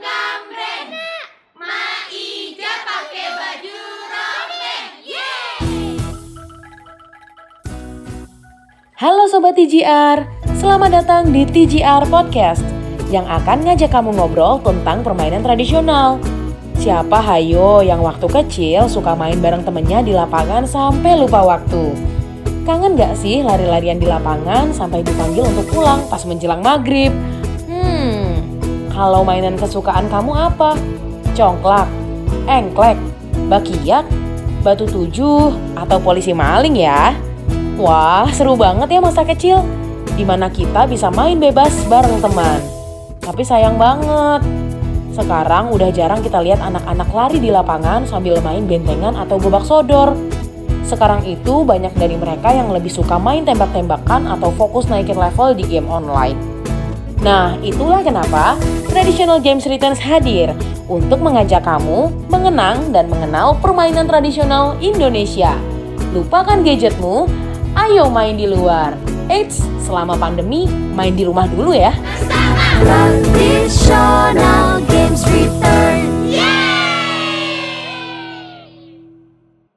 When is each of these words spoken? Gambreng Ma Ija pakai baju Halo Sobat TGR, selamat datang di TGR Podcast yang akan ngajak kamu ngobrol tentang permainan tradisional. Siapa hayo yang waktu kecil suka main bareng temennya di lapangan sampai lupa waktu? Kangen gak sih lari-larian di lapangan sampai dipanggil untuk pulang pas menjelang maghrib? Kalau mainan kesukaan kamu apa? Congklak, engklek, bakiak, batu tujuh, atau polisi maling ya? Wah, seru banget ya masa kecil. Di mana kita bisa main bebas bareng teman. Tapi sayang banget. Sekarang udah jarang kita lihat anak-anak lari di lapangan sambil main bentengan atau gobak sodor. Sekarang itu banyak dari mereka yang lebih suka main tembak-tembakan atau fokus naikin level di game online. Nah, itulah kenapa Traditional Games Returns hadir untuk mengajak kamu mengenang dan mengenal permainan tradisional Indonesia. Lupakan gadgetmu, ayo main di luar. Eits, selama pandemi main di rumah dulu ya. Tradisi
Gambreng 0.00 0.88
Ma 1.52 2.08
Ija 2.08 2.72
pakai 2.80 3.28
baju 3.36 3.80
Halo 8.94 9.28
Sobat 9.28 9.52
TGR, 9.60 10.24
selamat 10.56 10.90
datang 10.96 11.28
di 11.28 11.44
TGR 11.44 12.08
Podcast 12.08 12.64
yang 13.12 13.28
akan 13.28 13.68
ngajak 13.68 13.92
kamu 13.92 14.16
ngobrol 14.16 14.64
tentang 14.64 15.04
permainan 15.04 15.44
tradisional. 15.44 16.16
Siapa 16.80 17.20
hayo 17.20 17.84
yang 17.84 18.00
waktu 18.00 18.24
kecil 18.32 18.88
suka 18.88 19.12
main 19.12 19.36
bareng 19.44 19.60
temennya 19.60 20.00
di 20.00 20.16
lapangan 20.16 20.64
sampai 20.64 21.20
lupa 21.20 21.44
waktu? 21.44 21.92
Kangen 22.64 22.96
gak 22.96 23.12
sih 23.20 23.44
lari-larian 23.44 24.00
di 24.00 24.08
lapangan 24.08 24.72
sampai 24.72 25.04
dipanggil 25.04 25.44
untuk 25.44 25.68
pulang 25.68 26.00
pas 26.08 26.24
menjelang 26.24 26.64
maghrib? 26.64 27.12
Kalau 28.94 29.26
mainan 29.26 29.58
kesukaan 29.58 30.06
kamu 30.06 30.30
apa? 30.54 30.78
Congklak, 31.34 31.90
engklek, 32.46 32.94
bakiak, 33.50 34.06
batu 34.62 34.86
tujuh, 34.86 35.50
atau 35.74 35.98
polisi 35.98 36.30
maling 36.30 36.78
ya? 36.78 37.10
Wah, 37.74 38.30
seru 38.30 38.54
banget 38.54 38.94
ya 38.94 39.02
masa 39.02 39.26
kecil. 39.26 39.66
Di 40.14 40.22
mana 40.22 40.46
kita 40.46 40.86
bisa 40.86 41.10
main 41.10 41.42
bebas 41.42 41.74
bareng 41.90 42.22
teman. 42.22 42.62
Tapi 43.18 43.42
sayang 43.42 43.74
banget. 43.82 44.46
Sekarang 45.10 45.74
udah 45.74 45.90
jarang 45.90 46.22
kita 46.22 46.38
lihat 46.38 46.62
anak-anak 46.62 47.10
lari 47.10 47.42
di 47.42 47.50
lapangan 47.50 48.06
sambil 48.06 48.38
main 48.46 48.62
bentengan 48.62 49.18
atau 49.18 49.42
gobak 49.42 49.66
sodor. 49.66 50.14
Sekarang 50.86 51.26
itu 51.26 51.66
banyak 51.66 51.98
dari 51.98 52.14
mereka 52.14 52.54
yang 52.54 52.70
lebih 52.70 52.94
suka 52.94 53.18
main 53.18 53.42
tembak-tembakan 53.42 54.30
atau 54.38 54.54
fokus 54.54 54.86
naikin 54.86 55.18
level 55.18 55.50
di 55.58 55.66
game 55.66 55.90
online. 55.90 56.53
Nah, 57.24 57.56
itulah 57.64 58.04
kenapa 58.04 58.60
Traditional 58.92 59.40
Games 59.40 59.64
Returns 59.64 59.96
hadir 59.96 60.52
untuk 60.92 61.24
mengajak 61.24 61.64
kamu 61.64 62.12
mengenang 62.28 62.92
dan 62.92 63.08
mengenal 63.08 63.56
permainan 63.64 64.04
tradisional 64.04 64.76
Indonesia. 64.84 65.56
Lupakan 66.12 66.60
gadgetmu, 66.60 67.24
ayo 67.80 68.12
main 68.12 68.36
di 68.36 68.44
luar. 68.44 68.92
Eits, 69.32 69.64
selama 69.80 70.20
pandemi 70.20 70.68
main 70.92 71.16
di 71.16 71.24
rumah 71.24 71.48
dulu 71.48 71.72
ya. 71.72 71.96
Tradisi 72.84 73.88